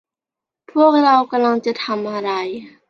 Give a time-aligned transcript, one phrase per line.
[0.71, 2.31] พวกเรากำลังจะทำอะไร